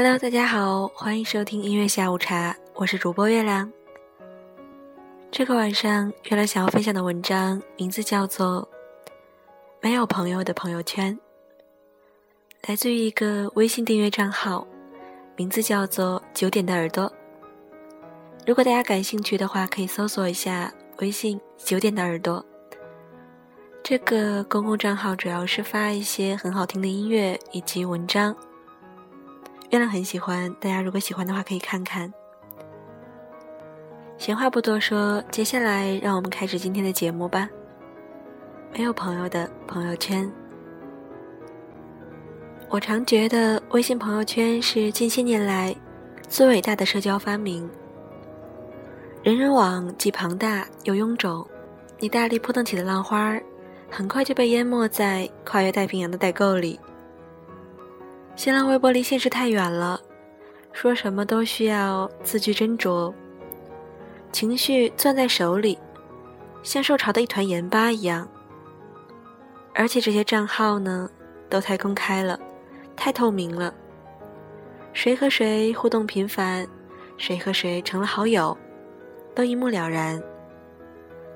[0.00, 3.68] Hello，大家好，欢迎收听音乐下午茶，我是主播月亮。
[5.28, 8.62] 这个晚上，月亮想要分享的文章名字叫做
[9.80, 11.12] 《没有朋友的朋友圈》，
[12.68, 14.64] 来自于一个微信订阅账号，
[15.34, 17.12] 名字叫做“九点的耳朵”。
[18.46, 22.46] 如果大家感兴趣的话，可以搜索一下微信“九点的耳朵”。
[23.82, 28.36] 这个公共账号主要是发一些很好听的音乐以及文章。
[29.70, 32.10] 月亮很喜欢，大家如果喜欢的话可以看看。
[34.16, 37.48] 闲话不多说，接下来让我们开始今天的节目吧。
[38.72, 40.30] 没有朋友的朋友圈，
[42.70, 45.76] 我常觉得微信朋友圈是近些年来
[46.28, 47.68] 最伟大的社交发明。
[49.22, 51.46] 人人网既庞大又臃肿，
[51.98, 53.38] 你大力扑腾起的浪花，
[53.90, 56.80] 很快就被淹没在跨越太平洋的代购里。
[58.38, 60.00] 新浪微博离现实太远了，
[60.70, 63.12] 说什么都需要字句斟酌，
[64.30, 65.76] 情绪攥在手里，
[66.62, 68.28] 像受潮的一团盐巴一样。
[69.74, 71.10] 而且这些账号呢，
[71.50, 72.38] 都太公开了，
[72.94, 73.74] 太透明了，
[74.92, 76.64] 谁和谁互动频繁，
[77.16, 78.56] 谁和谁成了好友，
[79.34, 80.22] 都一目了然。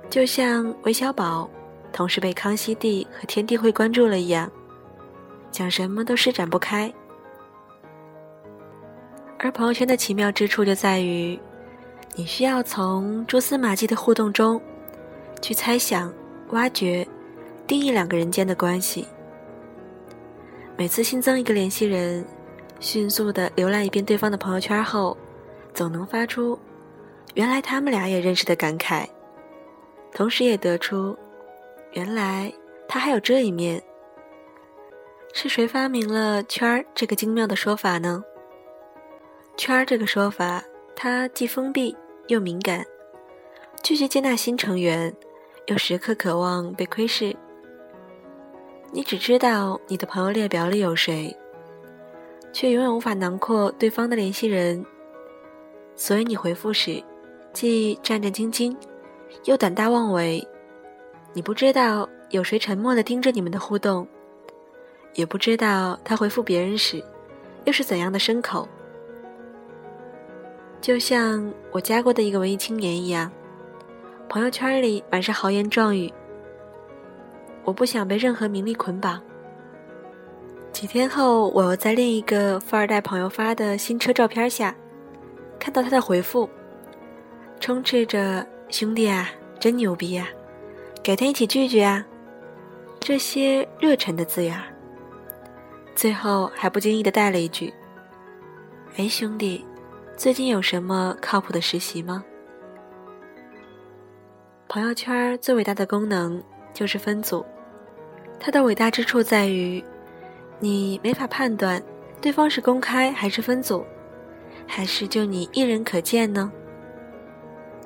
[0.09, 1.51] 就像韦小宝
[1.93, 4.49] 同时被康熙帝和天地会关注了一样。
[5.53, 6.93] 讲什么都施展不开，
[9.39, 11.39] 而朋友圈的奇妙之处就在于，
[12.15, 14.59] 你需要从蛛丝马迹的互动中，
[15.43, 16.11] 去猜想、
[16.53, 17.07] 挖掘、
[17.67, 19.07] 定义两个人间的关系。
[20.75, 22.25] 每次新增一个联系人，
[22.81, 25.15] 迅速的浏览一遍对方的朋友圈后，
[25.75, 26.59] 总能发出
[27.35, 29.07] “原来他们俩也认识”的感慨，
[30.15, 31.15] 同时也得出
[31.93, 32.51] “原来
[32.89, 33.81] 他还有这一面”。
[35.35, 38.23] 是谁发明了“圈儿”这个精妙的说法呢
[39.57, 40.63] ？“圈儿”这个说法，
[40.95, 41.97] 它既封闭
[42.29, 42.85] 又敏感，
[43.83, 45.13] 拒绝接纳新成员，
[45.67, 47.35] 又时刻渴望被窥视。
[48.93, 51.35] 你只知道你的朋友列表里有谁，
[52.53, 54.85] 却永远无法囊括对方的联系人。
[55.97, 57.03] 所以你回复时，
[57.55, 58.77] 既战战兢兢，
[59.45, 60.47] 又胆大妄为。
[61.33, 64.07] 你不知道有谁沉默地盯着你们的互动。
[65.15, 67.03] 也不知道他回复别人时，
[67.65, 68.69] 又是怎样的牲口。
[70.81, 73.31] 就像我加过的一个文艺青年一样，
[74.29, 76.13] 朋友圈里满是豪言壮语。
[77.65, 79.21] 我不想被任何名利捆绑。
[80.73, 84.75] 几天后，我又在另一个富二代朋友发的新车照片下，
[85.61, 86.49] 看到他的回复，
[87.61, 89.29] 充斥着“兄弟啊，
[89.61, 90.27] 真牛逼啊，
[91.05, 92.05] 改天一起聚聚啊”
[92.99, 94.72] 这些热忱的字眼儿。
[95.95, 97.73] 最后还不经意的带了一句
[98.97, 99.65] ：“哎，兄弟，
[100.17, 102.25] 最近有什么靠谱的实习吗？”
[104.69, 106.43] 朋友圈最伟大的功能
[106.73, 107.45] 就是分组，
[108.41, 109.85] 它的伟大之处在于，
[110.59, 111.81] 你没法判断
[112.21, 113.85] 对方是公开还是分组，
[114.67, 116.51] 还是就你一人可见呢？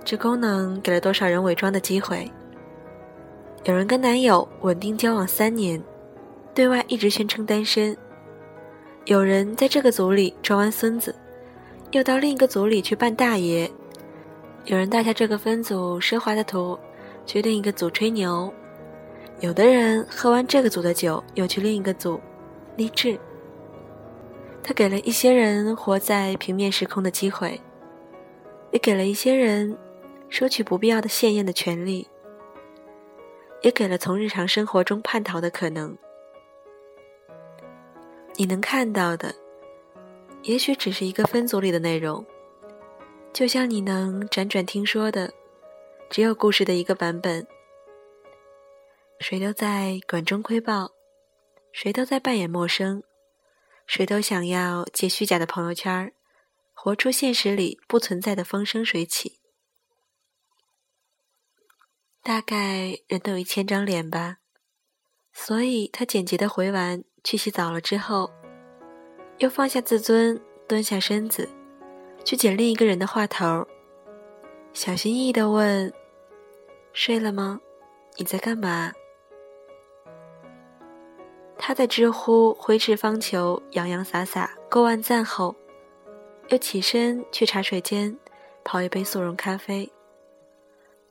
[0.04, 2.30] 这功能给了多少人伪装的机会？
[3.64, 5.82] 有人跟男友稳定交往三年。
[6.56, 7.94] 对外一直宣称单身，
[9.04, 11.14] 有人在这个组里装完孙子，
[11.90, 13.70] 又到另一个组里去扮大爷；
[14.64, 16.78] 有人带下这个分组奢华的图，
[17.26, 18.50] 去另一个组吹牛；
[19.40, 22.18] 有的人喝完这个组的酒，又去另一个组
[22.74, 23.18] 励志。
[24.62, 27.60] 他给了一些人活在平面时空的机会，
[28.72, 29.76] 也给了一些人
[30.30, 32.08] 收取不必要的鲜艳的权利，
[33.60, 35.94] 也给了从日常生活中叛逃的可能。
[38.38, 39.34] 你能看到的，
[40.42, 42.24] 也许只是一个分组里的内容，
[43.32, 45.32] 就像你能辗转听说的，
[46.10, 47.46] 只有故事的一个版本。
[49.20, 50.92] 谁都在管中窥豹，
[51.72, 53.02] 谁都在扮演陌生，
[53.86, 56.12] 谁都想要借虚假的朋友圈，
[56.74, 59.40] 活出现实里不存在的风生水起。
[62.22, 64.38] 大概人都有一千张脸吧，
[65.32, 67.02] 所以他简洁的回完。
[67.26, 68.30] 去洗澡了之后，
[69.38, 71.48] 又放下自尊，蹲下身子，
[72.24, 73.66] 去捡另一个人的话头，
[74.72, 75.92] 小心翼翼地问
[76.94, 77.60] ：“睡了吗？
[78.16, 78.92] 你在干嘛？”
[81.58, 85.56] 他在知乎挥斥方遒、洋洋洒洒过万赞后，
[86.50, 88.16] 又起身去茶水间
[88.62, 89.92] 泡一杯速溶咖啡，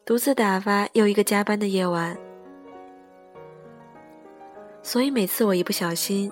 [0.05, 2.17] 独自打发又一个加班的夜晚。
[4.85, 6.31] 所以每次我一不小心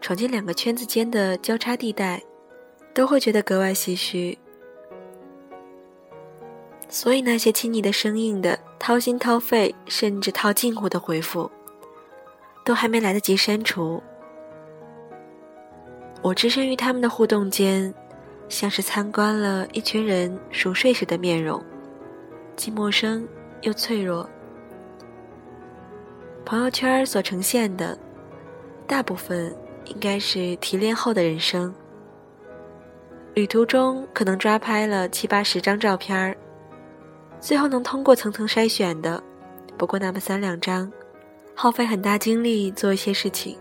[0.00, 2.18] 闯进两个圈子间的交叉地带，
[2.94, 4.38] 都会觉得格外唏嘘。
[6.88, 11.50] 所以那些亲昵的、生硬的、掏心掏肺，甚至套近乎的回复，
[12.64, 14.02] 都还没来得及删除，
[16.22, 17.92] 我置身于他们的互动间，
[18.48, 21.62] 像是参观了一群人熟睡时的面容，
[22.56, 23.28] 既陌生
[23.60, 24.26] 又脆弱。
[26.44, 27.96] 朋友圈所呈现的，
[28.86, 29.54] 大部分
[29.84, 31.72] 应该是提炼后的人生。
[33.34, 36.36] 旅途中可能抓拍了七八十张照片儿。
[37.40, 39.22] 最后能通过层层筛选的，
[39.78, 40.90] 不过那么三两张，
[41.54, 43.56] 耗费很大精力做一些事情，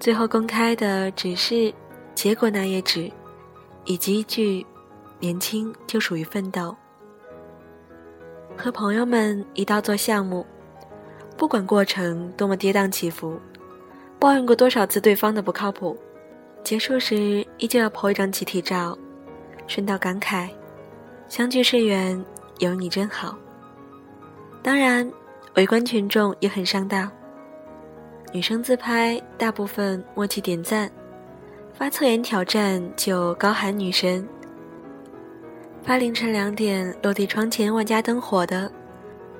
[0.00, 1.72] 最后公开的只是
[2.14, 3.10] 结果那页纸，
[3.84, 4.66] 以及一句
[5.20, 6.74] “年轻就属于奋斗”。
[8.56, 10.44] 和朋友们一道做项目，
[11.36, 13.38] 不管过程多么跌宕起伏，
[14.18, 15.96] 抱怨过多少次对方的不靠谱，
[16.64, 18.96] 结束时依旧要拍一张集体照，
[19.66, 20.48] 顺道感慨：
[21.28, 22.24] 相聚是缘。
[22.58, 23.36] 有你真好。
[24.62, 25.12] 当然，
[25.56, 27.06] 围观群众也很上道。
[28.32, 30.90] 女生自拍大部分默契点赞，
[31.74, 34.26] 发侧颜挑战就高喊女神，
[35.82, 38.72] 发凌晨两点落地窗前万家灯火的，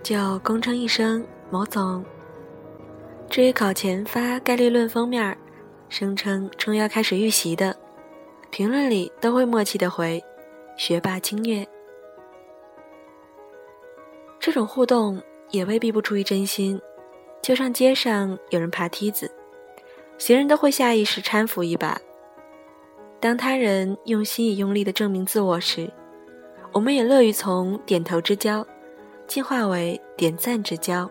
[0.03, 2.05] 就恭称一声某总。
[3.31, 5.35] 至于考前发概率论封面，
[5.89, 7.75] 声称终于要开始预习的，
[8.51, 10.23] 评论里都会默契的回：
[10.77, 11.67] 学霸精虐。
[14.39, 15.19] 这种互动
[15.49, 16.79] 也未必不出于真心，
[17.41, 19.31] 就像街上有人爬梯子，
[20.19, 21.99] 行人都会下意识搀扶一把。
[23.19, 25.91] 当他人用心以用力的证明自我时，
[26.73, 28.65] 我们也乐于从点头之交，
[29.27, 31.11] 进化为点赞之交。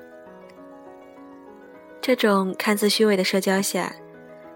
[2.05, 3.91] 这种看似虚伪的社交下，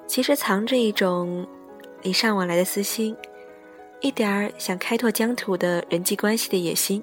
[0.05, 1.47] 其实藏着一种
[2.03, 3.17] 礼尚往来的私心，
[4.01, 7.01] 一点儿想开拓疆土的人际关系的野心。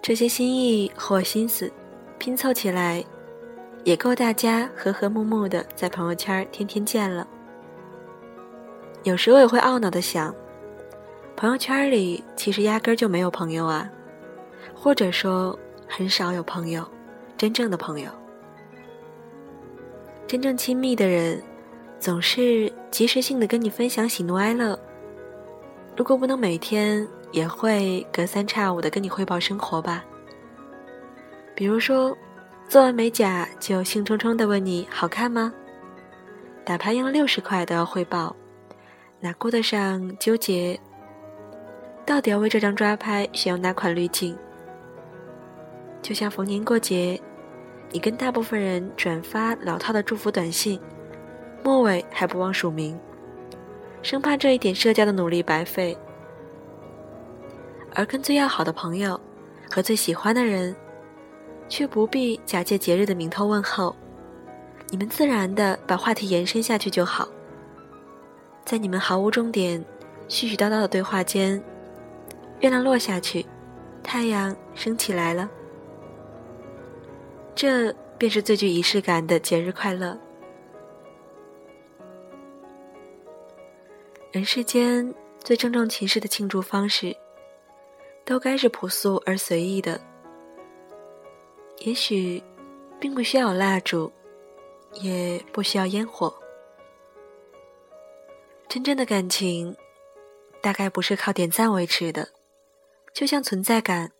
[0.00, 1.70] 这些心意或心思
[2.16, 3.04] 拼凑起来，
[3.84, 7.28] 也够大家和和睦睦的在朋友圈天天见了。
[9.02, 10.34] 有时我也会懊恼的想，
[11.36, 13.86] 朋友圈里其实压根儿就没有朋友啊，
[14.74, 16.82] 或者说很少有朋友，
[17.36, 18.10] 真正的朋友，
[20.28, 21.42] 真正亲密的人，
[21.98, 24.78] 总是及时性的跟你分享喜怒哀乐。
[25.96, 27.04] 如果不能每天。
[27.30, 30.02] 也会隔三差五的跟你汇报生活吧，
[31.54, 32.16] 比如说，
[32.70, 35.52] 做完美甲就兴冲冲的问你好看吗？
[36.64, 38.34] 打牌赢了六十块都要汇报，
[39.20, 40.80] 哪顾得上纠结？
[42.06, 44.34] 到底要为这张抓拍选用哪款滤镜？
[46.00, 47.20] 就像逢年过节，
[47.90, 50.78] 你跟大部分人转发老套的祝福短信，
[51.62, 52.98] 末尾还不忘署名，
[54.02, 55.96] 生怕这一点社交的努力白费。
[57.94, 59.18] 而跟最要好的朋友
[59.70, 60.76] 和最喜欢的人，
[61.68, 63.96] 却不必假借节日的名头问候，
[64.90, 67.26] 你们自然的把话题延伸下去就好。
[68.64, 69.82] 在你们毫无重点、
[70.28, 71.60] 絮絮叨叨的对话间，
[72.60, 73.46] 月亮落下去，
[74.02, 75.48] 太阳升起来了，
[77.58, 80.16] 这便是最具仪式感的节日快乐。
[84.30, 87.16] 人世间最郑重其事的庆祝方式。
[88.24, 89.98] 都该是朴素而随意的，
[91.78, 92.40] 也许，
[93.00, 94.12] 并不需要蜡烛，
[94.92, 96.32] 也不需要烟火。
[98.68, 99.74] 真正的感情，
[100.60, 102.28] 大概不是靠点赞维持的，
[103.14, 104.12] 就像存在感，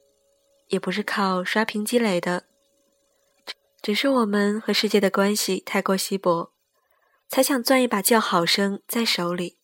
[0.68, 2.44] 也不是靠刷屏积累的。
[3.88, 6.52] 只是我们和世界的关系太过稀薄，
[7.26, 9.56] 才想攥一把叫好声在手里，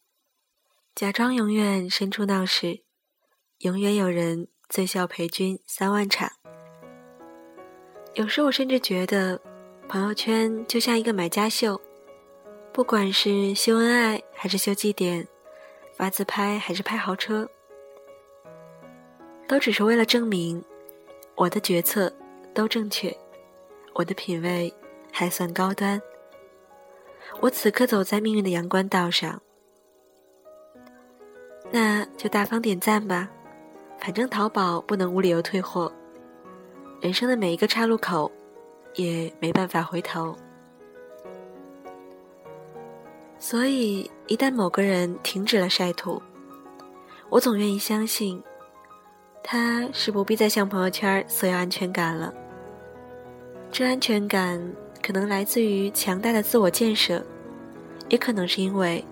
[0.95, 2.85] 假装永远身处闹市。
[3.59, 6.33] 永远有人醉笑陪君三万场。
[8.15, 9.39] 有时我甚至觉得，
[9.91, 11.79] 朋友圈就像一个买家秀，
[12.73, 15.29] 不管是秀恩爱还是秀绩点，
[15.99, 17.47] 发自拍还是拍豪车，
[19.47, 20.65] 都只是为了证明
[21.35, 22.11] 我的决策
[22.55, 23.15] 都正确，
[23.95, 24.73] 我的品味
[25.13, 26.01] 还算高端。
[27.41, 29.41] 我此刻走在命运的阳关道上，
[31.71, 33.31] 那就大方点赞吧。
[33.99, 35.91] 反正淘宝不能无理由退货，
[37.01, 38.31] 人生的每一个岔路口，
[38.95, 40.37] 也没办法回头。
[43.39, 46.21] 所以，一旦某个人停止了晒图，
[47.31, 48.43] 我总愿意相信，
[49.43, 52.33] 他是不必再向朋友圈索要安全感了。
[53.75, 54.63] 这安全感
[55.03, 57.21] 可能来自于强大的自我建设，
[58.09, 59.05] 也可能是因为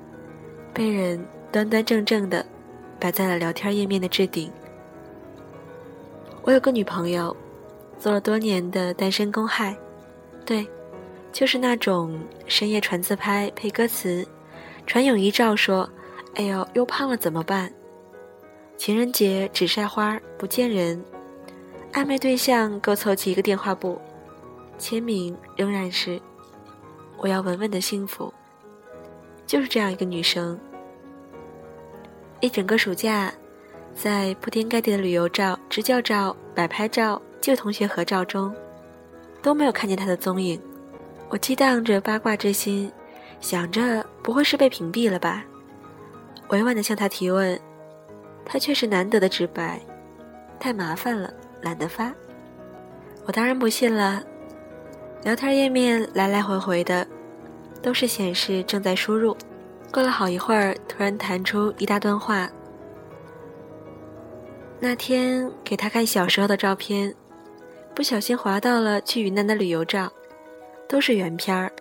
[0.72, 2.46] 被人端端正正的
[3.00, 4.52] 摆在了聊天页面的置顶。
[6.42, 7.36] 我有个女朋友，
[7.98, 9.76] 做了多年的单身公害，
[10.46, 10.64] 对，
[11.32, 12.16] 就是那种
[12.46, 14.24] 深夜传自拍配歌词，
[14.86, 15.90] 传泳衣照说
[16.38, 17.68] ：“哎呦，又胖了怎么办？”
[18.78, 21.04] 情人节只晒花不见人，
[21.92, 24.00] 暧昧对象够凑齐一个电话簿，
[24.82, 26.20] 签名仍然是
[27.16, 28.34] “我要稳稳的幸福”。
[29.46, 30.58] 就是这样一个女生，
[32.40, 33.32] 一整个暑假，
[33.94, 38.52] 在铺天盖地的旅游照、支教照、摆拍照、旧同学合照中，
[39.40, 40.60] 都没有看见她的踪影。
[41.28, 42.90] 我激荡着八卦之心，
[43.40, 45.44] 想着不会是被屏蔽了吧？
[46.48, 47.56] 委婉的向她提问，
[48.44, 49.80] 她却是难得的直白
[50.58, 52.12] ：“太麻烦了，懒得发。”
[53.26, 54.20] 我当然不信了。
[55.22, 57.06] 聊天页面来来回回的。
[57.82, 59.36] 都是显示正在输入，
[59.92, 62.48] 过了好一会儿，突然弹出一大段话。
[64.78, 67.12] 那天给他看小时候的照片，
[67.92, 70.12] 不小心滑到了去云南的旅游照，
[70.88, 71.72] 都是原片儿。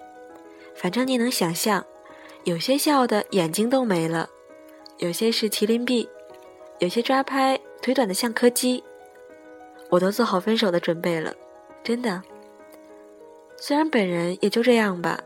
[0.73, 1.85] 反正你能想象，
[2.45, 4.27] 有些笑的眼睛都没了，
[4.97, 6.09] 有些是麒麟臂，
[6.79, 8.83] 有些抓拍腿短的像柯基。
[9.91, 11.31] 我都做好分手的准备了，
[11.83, 12.19] 真的。
[13.63, 15.19] 虽然本人也就这样吧。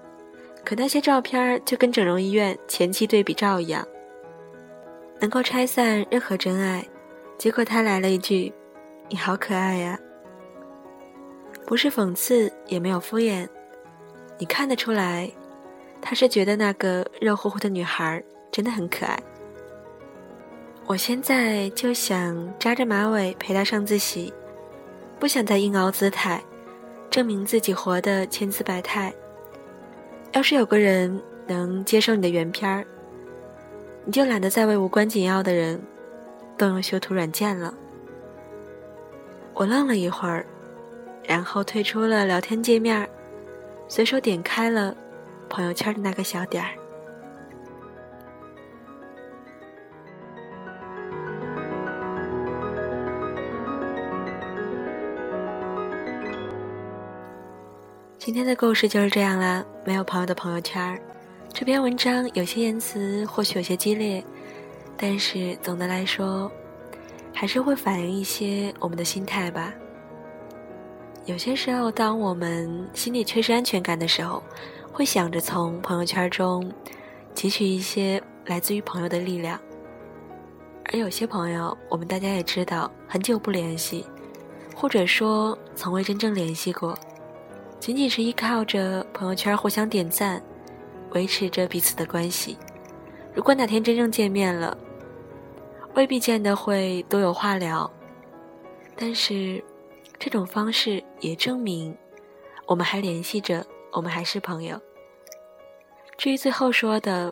[0.65, 3.87] 可那些照片就跟整容医院前期对比照一样，
[5.21, 6.85] 能够拆散任何真爱。
[7.37, 8.51] 结果他来了一句
[9.07, 9.97] ：“你好可爱呀。”
[11.65, 13.47] 不是讽刺，也没有敷衍，
[14.37, 15.31] 你看得出来，
[16.01, 19.17] 他是觉得那个热乎乎的女孩真的很可爱。
[20.87, 24.33] 我现在就想扎着马尾陪他上自习，
[25.19, 26.43] 不想再硬凹姿态，
[27.09, 29.13] 证明自己活得千姿百态。
[30.33, 32.85] 要是有个人能接受你的原片儿，
[34.03, 35.81] 你就懒得再为无关紧要的人
[36.57, 37.73] 动用修图软件了。
[39.53, 40.45] 我愣了一会儿，
[41.23, 43.09] 然后退出了聊天界面，
[43.87, 44.93] 随手点开了
[45.47, 46.71] 朋友圈的那个小点儿。
[58.25, 59.63] 今天的故事就是这样啦。
[59.85, 60.99] 没有朋友的朋友圈，
[61.53, 64.23] 这篇文章有些言辞或许有些激烈，
[64.97, 66.51] 但是总的来说，
[67.31, 69.71] 还是会反映一些我们的心态吧。
[71.25, 74.41] 有些时候，当我们心里缺失安全感的时候，
[74.91, 76.67] 会想着从朋友圈中
[77.35, 79.59] 汲取一些来自于朋友的力量。
[80.85, 84.03] 而有些朋友，我们大家也知道，很久不联系，
[84.75, 86.97] 或者说从未真正联系过。
[87.79, 90.41] 仅仅是依靠着朋友圈互相点赞，
[91.11, 92.57] 维持着彼此的关系。
[93.33, 94.75] 如果哪天真正见面了，
[95.93, 97.89] 未必见得会多有话聊。
[98.95, 99.63] 但是，
[100.17, 101.95] 这种方式也证明，
[102.65, 104.79] 我们还联系着，我们还是朋友。
[106.17, 107.31] 至于最后说的，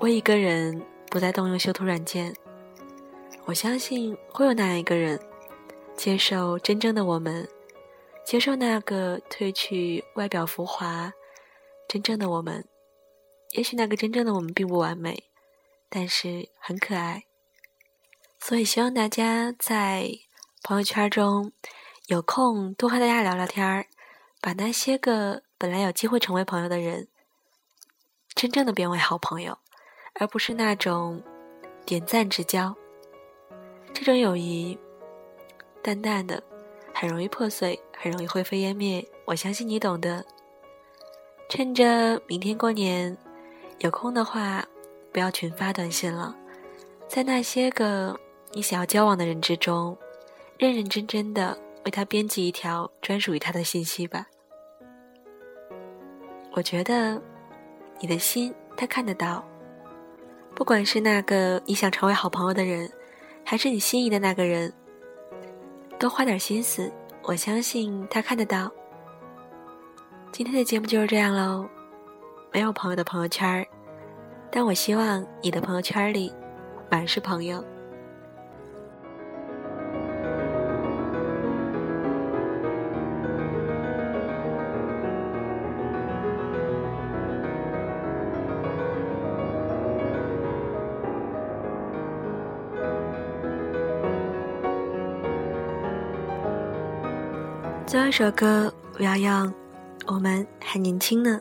[0.00, 2.32] 为一个人不再动用修图软件，
[3.44, 5.18] 我相信会有那样一个人，
[5.96, 7.46] 接受真正的我们。
[8.24, 11.12] 接受那个褪去外表浮华、
[11.86, 12.66] 真正的我们。
[13.50, 15.30] 也许那个真正的我们并不完美，
[15.88, 17.24] 但是很可爱。
[18.40, 20.10] 所以希望大家在
[20.62, 21.52] 朋友圈中
[22.06, 23.86] 有空多和大家聊聊天儿，
[24.40, 27.08] 把那些个本来有机会成为朋友的人，
[28.34, 29.58] 真正的变为好朋友，
[30.14, 31.22] 而不是那种
[31.86, 32.74] 点赞之交。
[33.92, 34.78] 这种友谊，
[35.82, 36.42] 淡淡的。
[36.94, 39.04] 很容易破碎，很容易灰飞烟灭。
[39.26, 40.24] 我相信你懂得。
[41.48, 43.14] 趁着明天过年，
[43.80, 44.64] 有空的话，
[45.12, 46.34] 不要群发短信了，
[47.08, 48.18] 在那些个
[48.52, 49.96] 你想要交往的人之中，
[50.56, 54.26] 认认真真的为他编辑一条专属于他的信息吧。
[56.52, 57.20] 我觉得，
[58.00, 59.44] 你的心他看得到。
[60.54, 62.90] 不管是那个你想成为好朋友的人，
[63.44, 64.72] 还是你心仪的那个人。
[66.04, 66.92] 多花点心思，
[67.22, 68.70] 我相信他看得到。
[70.30, 71.66] 今天的节目就是这样喽，
[72.52, 73.66] 没有朋友的朋友圈
[74.52, 76.30] 但我希望你的朋友圈里
[76.90, 77.64] 满是朋友。
[97.94, 99.54] 最后一首歌，不要让
[100.06, 101.40] 我们还年轻呢。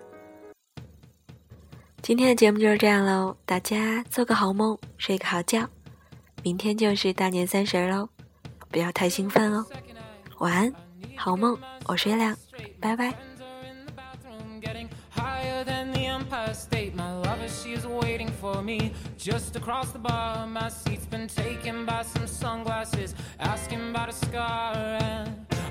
[2.04, 5.68] 今天的节目就是这样喽，大家做个好梦，睡个好觉。
[6.44, 8.08] 明天就是大年三十喽，
[8.70, 9.66] 不要太兴奋哦。
[10.38, 10.72] 晚安，
[11.18, 12.38] 好梦，我是月亮，
[12.80, 13.12] 拜拜。